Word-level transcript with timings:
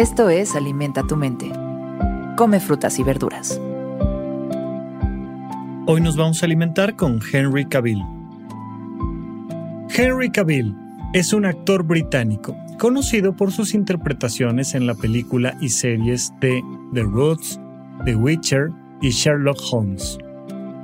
Esto 0.00 0.30
es 0.30 0.56
Alimenta 0.56 1.02
tu 1.06 1.14
mente. 1.14 1.52
Come 2.34 2.58
frutas 2.58 2.98
y 2.98 3.02
verduras. 3.02 3.60
Hoy 5.86 6.00
nos 6.00 6.16
vamos 6.16 6.42
a 6.42 6.46
alimentar 6.46 6.96
con 6.96 7.20
Henry 7.30 7.66
Cavill. 7.66 8.02
Henry 9.94 10.30
Cavill 10.30 10.74
es 11.12 11.34
un 11.34 11.44
actor 11.44 11.82
británico 11.82 12.56
conocido 12.78 13.36
por 13.36 13.52
sus 13.52 13.74
interpretaciones 13.74 14.74
en 14.74 14.86
la 14.86 14.94
película 14.94 15.58
y 15.60 15.68
series 15.68 16.32
de 16.40 16.62
The 16.94 17.02
Roots, 17.02 17.60
The 18.06 18.16
Witcher 18.16 18.70
y 19.02 19.10
Sherlock 19.10 19.58
Holmes. 19.70 20.16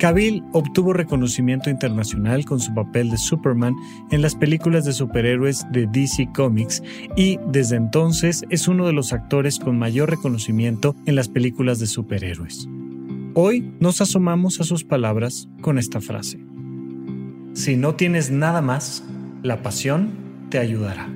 Cavill 0.00 0.42
obtuvo 0.52 0.94
reconocimiento 0.94 1.68
internacional 1.68 2.46
con 2.46 2.58
su 2.58 2.72
papel 2.72 3.10
de 3.10 3.18
Superman 3.18 3.76
en 4.10 4.22
las 4.22 4.34
películas 4.34 4.86
de 4.86 4.94
superhéroes 4.94 5.66
de 5.72 5.86
DC 5.86 6.30
Comics 6.34 6.82
y 7.16 7.38
desde 7.46 7.76
entonces 7.76 8.42
es 8.48 8.66
uno 8.66 8.86
de 8.86 8.94
los 8.94 9.12
actores 9.12 9.58
con 9.58 9.78
mayor 9.78 10.08
reconocimiento 10.08 10.96
en 11.04 11.16
las 11.16 11.28
películas 11.28 11.80
de 11.80 11.86
superhéroes. 11.86 12.66
Hoy 13.34 13.74
nos 13.78 14.00
asomamos 14.00 14.58
a 14.60 14.64
sus 14.64 14.84
palabras 14.84 15.48
con 15.60 15.78
esta 15.78 16.00
frase. 16.00 16.38
Si 17.52 17.76
no 17.76 17.94
tienes 17.94 18.30
nada 18.30 18.62
más, 18.62 19.04
la 19.42 19.62
pasión 19.62 20.48
te 20.48 20.58
ayudará. 20.58 21.12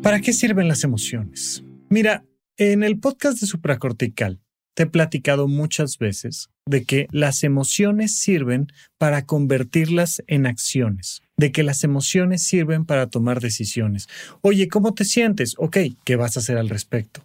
¿Para 0.00 0.20
qué 0.22 0.32
sirven 0.32 0.66
las 0.66 0.82
emociones? 0.82 1.62
Mira, 1.90 2.24
en 2.56 2.82
el 2.82 2.98
podcast 2.98 3.38
de 3.38 3.46
supracortical 3.46 4.40
te 4.76 4.82
he 4.82 4.86
platicado 4.86 5.48
muchas 5.48 5.96
veces 5.96 6.50
de 6.66 6.84
que 6.84 7.08
las 7.10 7.44
emociones 7.44 8.18
sirven 8.18 8.70
para 8.98 9.24
convertirlas 9.24 10.22
en 10.26 10.46
acciones, 10.46 11.22
de 11.38 11.50
que 11.50 11.62
las 11.62 11.82
emociones 11.82 12.42
sirven 12.42 12.84
para 12.84 13.06
tomar 13.06 13.40
decisiones. 13.40 14.06
Oye, 14.42 14.68
¿cómo 14.68 14.92
te 14.92 15.06
sientes? 15.06 15.54
Ok, 15.56 15.78
¿qué 16.04 16.16
vas 16.16 16.36
a 16.36 16.40
hacer 16.40 16.58
al 16.58 16.68
respecto? 16.68 17.24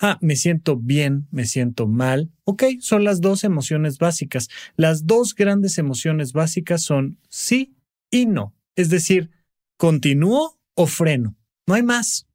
Ah, 0.00 0.16
me 0.20 0.36
siento 0.36 0.76
bien, 0.76 1.26
me 1.32 1.44
siento 1.44 1.88
mal. 1.88 2.30
Ok, 2.44 2.64
son 2.78 3.02
las 3.02 3.20
dos 3.20 3.42
emociones 3.42 3.98
básicas. 3.98 4.48
Las 4.76 5.04
dos 5.04 5.34
grandes 5.34 5.78
emociones 5.78 6.32
básicas 6.32 6.84
son 6.84 7.18
sí 7.28 7.74
y 8.12 8.26
no. 8.26 8.54
Es 8.76 8.90
decir, 8.90 9.30
continúo 9.76 10.56
o 10.74 10.86
freno. 10.86 11.36
No 11.66 11.74
hay 11.74 11.82
más. 11.82 12.28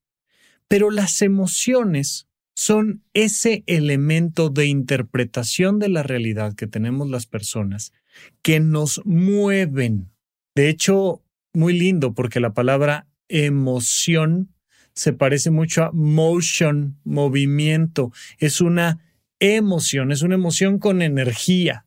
Pero 0.67 0.91
las 0.91 1.21
emociones 1.21 2.26
son 2.57 3.03
ese 3.13 3.63
elemento 3.67 4.49
de 4.49 4.65
interpretación 4.65 5.77
de 5.77 5.89
la 5.89 6.01
realidad 6.01 6.55
que 6.55 6.65
tenemos 6.65 7.07
las 7.07 7.27
personas 7.27 7.93
que 8.41 8.59
nos 8.59 8.99
mueven. 9.05 10.09
De 10.55 10.67
hecho, 10.67 11.23
muy 11.53 11.77
lindo 11.77 12.15
porque 12.15 12.39
la 12.39 12.55
palabra 12.55 13.07
emoción 13.29 14.55
se 14.95 15.13
parece 15.13 15.51
mucho 15.51 15.83
a 15.83 15.91
motion, 15.91 16.99
movimiento. 17.03 18.11
Es 18.39 18.59
una 18.59 19.05
emoción, 19.39 20.11
es 20.11 20.23
una 20.23 20.33
emoción 20.33 20.79
con 20.79 21.03
energía 21.03 21.85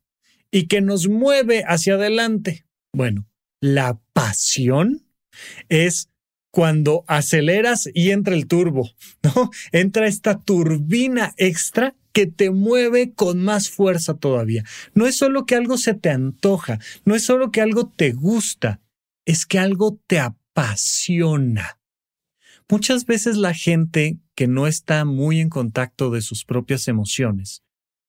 y 0.52 0.68
que 0.68 0.80
nos 0.82 1.08
mueve 1.08 1.64
hacia 1.66 1.94
adelante. 1.94 2.64
Bueno, 2.92 3.26
la 3.60 4.00
pasión 4.12 5.04
es 5.68 6.09
cuando 6.50 7.04
aceleras 7.06 7.88
y 7.94 8.10
entra 8.10 8.34
el 8.34 8.46
turbo, 8.46 8.90
¿no? 9.22 9.50
Entra 9.72 10.06
esta 10.06 10.40
turbina 10.40 11.32
extra 11.36 11.94
que 12.12 12.26
te 12.26 12.50
mueve 12.50 13.12
con 13.14 13.42
más 13.42 13.70
fuerza 13.70 14.14
todavía. 14.14 14.64
No 14.94 15.06
es 15.06 15.16
solo 15.16 15.46
que 15.46 15.54
algo 15.54 15.78
se 15.78 15.94
te 15.94 16.10
antoja, 16.10 16.78
no 17.04 17.14
es 17.14 17.24
solo 17.24 17.52
que 17.52 17.60
algo 17.60 17.88
te 17.88 18.12
gusta, 18.12 18.80
es 19.24 19.46
que 19.46 19.58
algo 19.58 20.00
te 20.06 20.18
apasiona. 20.18 21.78
Muchas 22.68 23.06
veces 23.06 23.36
la 23.36 23.54
gente 23.54 24.18
que 24.34 24.46
no 24.46 24.66
está 24.66 25.04
muy 25.04 25.40
en 25.40 25.48
contacto 25.48 26.10
de 26.10 26.22
sus 26.22 26.44
propias 26.44 26.88
emociones 26.88 27.62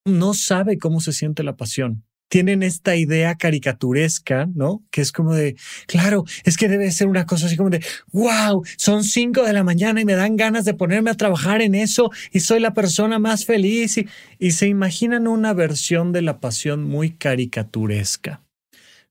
no 0.06 0.34
sabe 0.34 0.78
cómo 0.78 1.00
se 1.00 1.14
siente 1.14 1.44
la 1.44 1.58
pasión 1.58 2.04
tienen 2.32 2.64
esta 2.64 2.96
idea 2.96 3.36
caricaturesca, 3.36 4.48
¿no? 4.56 4.86
Que 4.90 5.02
es 5.02 5.12
como 5.12 5.36
de, 5.36 5.58
claro, 5.86 6.24
es 6.46 6.56
que 6.56 6.70
debe 6.70 6.90
ser 6.92 7.10
una 7.10 7.26
cosa 7.26 7.48
así 7.48 7.58
como 7.58 7.70
de, 7.70 7.84
wow, 8.14 8.64
son 8.78 9.04
cinco 9.04 9.44
de 9.44 9.52
la 9.52 9.66
mañana 9.66 10.00
y 10.00 10.06
me 10.06 10.14
dan 10.14 10.38
ganas 10.38 10.64
de 10.64 10.74
ponerme 10.74 11.10
a 11.10 11.18
trabajar 11.18 11.62
en 11.62 11.76
eso 11.76 12.10
y 12.32 12.40
soy 12.40 12.62
la 12.62 12.74
persona 12.74 13.20
más 13.20 13.44
feliz 13.44 13.98
y, 13.98 14.08
y 14.40 14.52
se 14.52 14.70
imaginan 14.70 15.28
una 15.28 15.52
versión 15.52 16.14
de 16.14 16.22
la 16.22 16.40
pasión 16.40 16.86
muy 16.86 17.12
caricaturesca. 17.12 18.42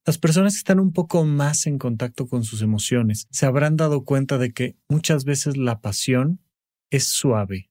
Las 0.07 0.17
personas 0.17 0.55
que 0.55 0.61
están 0.61 0.81
un 0.81 0.95
poco 0.95 1.27
más 1.27 1.67
en 1.67 1.77
contacto 1.77 2.27
con 2.27 2.43
sus 2.43 2.63
emociones 2.63 3.27
se 3.31 3.45
habrán 3.45 3.77
dado 3.77 4.07
cuenta 4.07 4.39
de 4.39 4.55
que 4.55 4.77
muchas 4.89 5.27
veces 5.27 5.59
la 5.59 5.83
pasión 5.83 6.41
es 6.91 7.05
suave, 7.09 7.71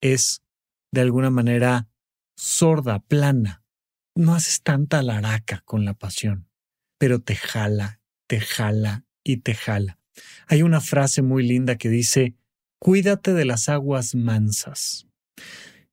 es 0.00 0.42
de 0.94 1.02
alguna 1.02 1.28
manera 1.28 1.88
sorda, 2.38 3.00
plana, 3.00 3.62
no 4.18 4.34
haces 4.34 4.62
tanta 4.62 5.00
laraca 5.00 5.62
con 5.64 5.84
la 5.84 5.94
pasión, 5.94 6.48
pero 6.98 7.20
te 7.20 7.36
jala, 7.36 8.00
te 8.26 8.40
jala 8.40 9.04
y 9.22 9.38
te 9.38 9.54
jala. 9.54 10.00
Hay 10.48 10.62
una 10.62 10.80
frase 10.80 11.22
muy 11.22 11.46
linda 11.46 11.76
que 11.76 11.88
dice, 11.88 12.34
cuídate 12.80 13.32
de 13.32 13.44
las 13.44 13.68
aguas 13.68 14.16
mansas. 14.16 15.06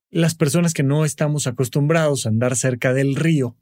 Las 0.09 0.33
personas 0.33 0.73
que 0.73 0.81
no 0.81 1.05
estamos 1.05 1.45
acostumbrados 1.45 2.25
a 2.25 2.29
andar 2.29 2.55
cerca 2.55 2.93
del 2.93 3.15
río, 3.15 3.55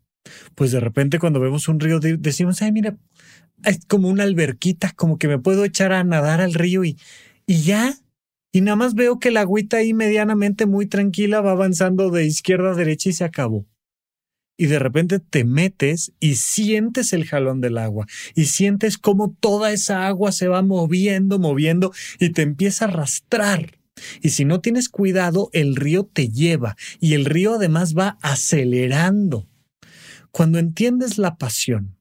pues 0.55 0.71
de 0.71 0.79
repente 0.79 1.19
cuando 1.19 1.41
vemos 1.41 1.67
un 1.67 1.81
río 1.81 1.99
decimos, 1.99 2.61
ay, 2.61 2.71
mira, 2.71 2.95
es 3.65 3.85
como 3.85 4.07
una 4.07 4.23
alberquita, 4.23 4.93
como 4.95 5.17
que 5.17 5.27
me 5.27 5.39
puedo 5.39 5.65
echar 5.65 5.91
a 5.91 6.05
nadar 6.05 6.39
al 6.39 6.53
río 6.53 6.85
y, 6.85 6.97
y 7.45 7.63
ya. 7.63 7.95
Y 8.53 8.61
nada 8.61 8.77
más 8.77 8.93
veo 8.93 9.19
que 9.19 9.31
la 9.31 9.41
agüita 9.41 9.77
ahí 9.77 9.93
medianamente 9.93 10.67
muy 10.67 10.85
tranquila 10.85 11.41
va 11.41 11.51
avanzando 11.51 12.11
de 12.11 12.25
izquierda 12.25 12.71
a 12.71 12.75
derecha 12.75 13.09
y 13.09 13.13
se 13.13 13.25
acabó 13.25 13.67
y 14.57 14.67
de 14.67 14.79
repente 14.79 15.19
te 15.19 15.43
metes 15.43 16.13
y 16.19 16.35
sientes 16.35 17.13
el 17.13 17.25
jalón 17.25 17.61
del 17.61 17.77
agua 17.77 18.05
y 18.35 18.45
sientes 18.45 18.97
cómo 18.97 19.35
toda 19.39 19.71
esa 19.71 20.07
agua 20.07 20.31
se 20.31 20.47
va 20.47 20.61
moviendo, 20.61 21.39
moviendo 21.39 21.91
y 22.19 22.29
te 22.29 22.43
empieza 22.43 22.85
a 22.85 22.87
arrastrar. 22.89 23.79
Y 24.21 24.29
si 24.29 24.45
no 24.45 24.59
tienes 24.59 24.89
cuidado, 24.89 25.49
el 25.53 25.75
río 25.75 26.05
te 26.11 26.29
lleva 26.29 26.75
y 26.99 27.13
el 27.13 27.25
río 27.25 27.55
además 27.55 27.95
va 27.95 28.17
acelerando. 28.21 29.47
Cuando 30.31 30.59
entiendes 30.59 31.17
la 31.17 31.37
pasión, 31.37 31.97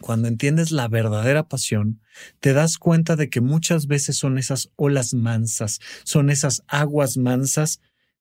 cuando 0.00 0.28
entiendes 0.28 0.70
la 0.70 0.88
verdadera 0.88 1.48
pasión, 1.48 2.00
te 2.40 2.52
das 2.52 2.78
cuenta 2.78 3.16
de 3.16 3.30
que 3.30 3.40
muchas 3.40 3.86
veces 3.86 4.16
son 4.16 4.38
esas 4.38 4.70
olas 4.76 5.12
mansas, 5.12 5.80
son 6.04 6.30
esas 6.30 6.62
aguas 6.68 7.16
mansas, 7.16 7.80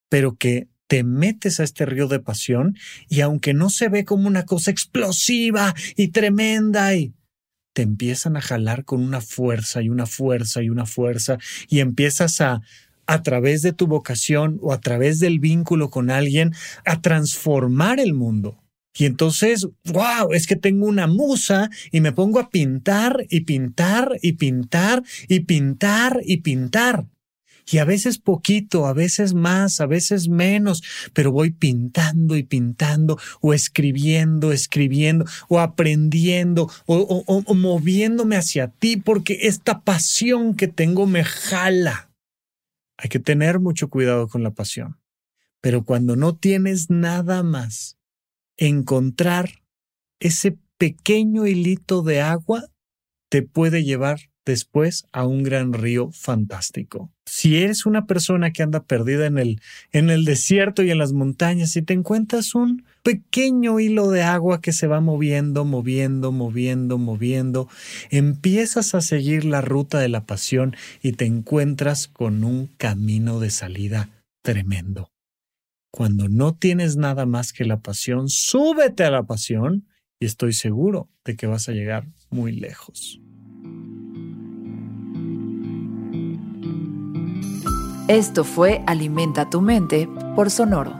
pero 0.10 0.36
que 0.38 0.68
te 0.88 1.04
metes 1.04 1.60
a 1.60 1.64
este 1.64 1.86
río 1.86 2.08
de 2.08 2.20
pasión 2.20 2.76
y 3.10 3.22
aunque 3.22 3.54
no 3.54 3.70
se 3.70 3.90
ve 3.90 4.06
como 4.06 4.28
una 4.28 4.46
cosa 4.46 4.72
explosiva 4.72 5.76
y 5.96 6.10
tremenda 6.10 6.96
y 6.96 7.14
te 7.74 7.84
empiezan 7.84 8.38
a 8.38 8.42
jalar 8.42 8.86
con 8.86 9.04
una 9.04 9.22
fuerza 9.22 9.82
y 9.84 9.90
una 9.90 10.06
fuerza 10.06 10.64
y 10.64 10.70
una 10.70 10.86
fuerza 10.86 11.38
y 11.68 11.80
empiezas 11.80 12.42
a 12.42 12.62
a 13.08 13.24
través 13.24 13.62
de 13.62 13.74
tu 13.74 13.88
vocación 13.88 14.60
o 14.62 14.74
a 14.74 14.82
través 14.82 15.20
del 15.20 15.40
vínculo 15.40 15.90
con 15.90 16.12
alguien 16.12 16.54
a 16.86 17.02
transformar 17.02 18.00
el 18.00 18.14
mundo. 18.14 18.62
Y 18.98 19.06
entonces, 19.06 19.68
wow, 19.86 20.34
es 20.34 20.48
que 20.48 20.56
tengo 20.56 20.86
una 20.88 21.08
musa 21.08 21.70
y 21.92 22.02
me 22.02 22.12
pongo 22.12 22.40
a 22.40 22.50
pintar 22.50 23.26
y 23.30 23.42
pintar 23.42 24.18
y 24.22 24.34
pintar 24.34 25.04
y 25.28 25.42
pintar 25.42 26.20
y 26.26 26.38
pintar 26.38 27.06
y 27.70 27.80
a 27.80 27.86
veces 27.86 28.18
poquito, 28.18 28.86
a 28.86 28.94
veces 28.94 29.34
más, 29.34 29.82
a 29.82 29.86
veces 29.86 30.30
menos, 30.30 30.84
pero 31.14 31.32
voy 31.32 31.52
pintando 31.52 32.38
y 32.38 32.44
pintando 32.44 33.20
o 33.42 33.54
escribiendo, 33.54 34.54
escribiendo 34.54 35.26
o 35.50 35.60
aprendiendo 35.60 36.70
o, 36.86 37.24
o, 37.28 37.54
moviéndome 37.54 38.38
hacia 38.38 38.70
ti 38.70 38.98
porque 38.98 39.40
esta 39.42 39.82
pasión 39.82 40.56
que 40.56 40.68
tengo 40.68 41.08
me 41.08 41.24
jala. 41.24 42.12
Hay 42.98 43.10
que 43.10 43.20
tener 43.20 43.60
mucho 43.60 43.90
cuidado 43.90 44.28
con 44.28 44.44
la 44.44 44.52
pasión, 44.52 45.00
pero 45.62 45.84
cuando 45.84 46.16
no 46.16 46.36
tienes 46.36 46.90
nada 46.90 47.44
más, 47.44 47.98
encontrar 48.56 49.62
ese 50.20 50.58
pequeño 50.78 51.46
hilito 51.46 52.02
de 52.02 52.22
agua 52.22 52.64
te 53.30 53.44
puede 53.44 53.84
llevar 53.84 54.32
después 54.52 55.06
a 55.12 55.28
un 55.28 55.44
gran 55.44 55.74
río 55.74 56.10
fantástico. 56.12 57.12
Si 57.26 57.58
eres 57.58 57.86
una 57.86 58.06
persona 58.06 58.52
que 58.52 58.64
anda 58.64 58.84
perdida 58.84 59.26
en 59.26 59.38
el, 59.38 59.62
en 59.92 60.10
el 60.10 60.26
desierto 60.26 60.82
y 60.82 60.90
en 60.90 60.98
las 60.98 61.14
montañas 61.14 61.76
y 61.76 61.82
te 61.82 61.94
encuentras 61.94 62.56
un 62.56 62.86
pequeño 63.04 63.80
hilo 63.80 64.10
de 64.10 64.24
agua 64.24 64.62
que 64.62 64.72
se 64.72 64.88
va 64.88 65.02
moviendo, 65.02 65.66
moviendo, 65.66 66.32
moviendo, 66.32 66.98
moviendo, 66.98 67.70
empiezas 68.10 68.96
a 68.96 69.02
seguir 69.02 69.46
la 69.46 69.62
ruta 69.62 70.00
de 70.00 70.10
la 70.10 70.26
pasión 70.26 70.76
y 71.04 71.12
te 71.12 71.26
encuentras 71.26 72.08
con 72.08 72.44
un 72.44 72.68
camino 72.78 73.40
de 73.40 73.50
salida 73.50 74.10
tremendo. 74.42 75.12
Cuando 75.92 76.30
no 76.30 76.56
tienes 76.56 76.96
nada 76.96 77.26
más 77.26 77.54
que 77.54 77.66
la 77.66 77.82
pasión, 77.82 78.30
súbete 78.30 79.04
a 79.04 79.12
la 79.12 79.24
pasión 79.24 79.88
y 80.20 80.26
estoy 80.26 80.54
seguro 80.54 81.10
de 81.26 81.36
que 81.36 81.48
vas 81.48 81.70
a 81.70 81.74
llegar 81.74 82.08
muy 82.30 82.54
lejos. 82.54 83.20
Esto 88.08 88.46
fue 88.46 88.84
Alimenta 88.88 89.50
tu 89.50 89.60
mente 89.60 90.10
por 90.34 90.50
Sonoro. 90.50 90.94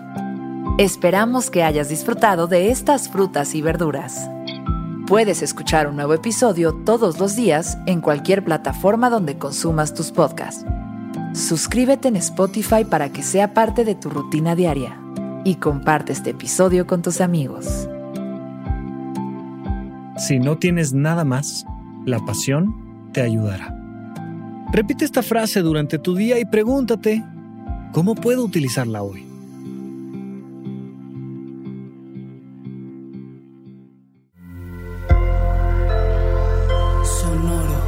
Esperamos 0.78 1.50
que 1.50 1.64
hayas 1.64 1.88
disfrutado 1.88 2.48
de 2.48 2.70
estas 2.70 3.08
frutas 3.08 3.56
y 3.56 3.62
verduras. 3.62 4.30
Puedes 5.08 5.42
escuchar 5.42 5.88
un 5.88 5.96
nuevo 5.96 6.14
episodio 6.14 6.74
todos 6.74 7.18
los 7.18 7.38
días 7.38 7.78
en 7.86 8.02
cualquier 8.02 8.44
plataforma 8.44 9.10
donde 9.10 9.38
consumas 9.38 9.94
tus 9.94 10.12
podcasts. 10.12 10.66
Suscríbete 11.34 12.10
en 12.10 12.18
Spotify 12.18 12.84
para 12.84 13.08
que 13.14 13.24
sea 13.24 13.54
parte 13.54 13.86
de 13.86 13.96
tu 13.96 14.10
rutina 14.10 14.54
diaria 14.54 15.00
y 15.46 15.56
comparte 15.56 16.12
este 16.12 16.32
episodio 16.32 16.88
con 16.88 17.02
tus 17.04 17.22
amigos. 17.22 17.88
Si 20.18 20.40
no 20.40 20.58
tienes 20.58 20.92
nada 20.92 21.24
más, 21.24 21.66
la 22.06 22.20
pasión 22.26 23.10
te 23.14 23.22
ayudará. 23.22 23.87
Repite 24.72 25.06
esta 25.06 25.24
frase 25.24 25.62
durante 25.62 25.98
tu 25.98 26.14
día 26.16 26.40
y 26.40 26.46
pregúntate, 26.46 27.24
¿cómo 27.94 28.16
puedo 28.16 28.44
utilizarla 28.44 29.02
hoy? 29.02 29.26
Sonoro. 37.04 37.82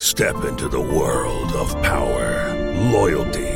Step 0.00 0.36
into 0.48 0.68
the 0.68 0.78
world 0.78 1.52
of 1.54 1.74
power, 1.82 2.54
loyalty, 2.92 3.55